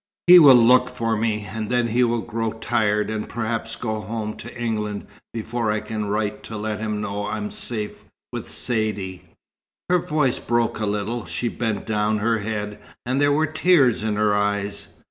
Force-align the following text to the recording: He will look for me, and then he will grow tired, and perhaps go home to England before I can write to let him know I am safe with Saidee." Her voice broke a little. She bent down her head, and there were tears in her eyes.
He 0.25 0.39
will 0.39 0.55
look 0.55 0.89
for 0.89 1.15
me, 1.15 1.43
and 1.47 1.69
then 1.69 1.89
he 1.89 2.03
will 2.03 2.23
grow 2.23 2.53
tired, 2.53 3.11
and 3.11 3.29
perhaps 3.29 3.75
go 3.75 3.99
home 4.01 4.35
to 4.37 4.51
England 4.59 5.05
before 5.31 5.71
I 5.71 5.79
can 5.79 6.05
write 6.05 6.41
to 6.45 6.57
let 6.57 6.79
him 6.79 7.01
know 7.01 7.25
I 7.27 7.37
am 7.37 7.51
safe 7.51 8.03
with 8.33 8.49
Saidee." 8.49 9.21
Her 9.89 9.99
voice 9.99 10.39
broke 10.39 10.79
a 10.79 10.87
little. 10.87 11.25
She 11.27 11.49
bent 11.49 11.85
down 11.85 12.17
her 12.17 12.39
head, 12.39 12.79
and 13.05 13.21
there 13.21 13.31
were 13.31 13.45
tears 13.45 14.01
in 14.01 14.15
her 14.15 14.35
eyes. 14.35 14.87